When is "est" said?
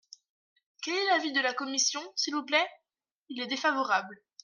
0.95-1.05, 3.39-3.45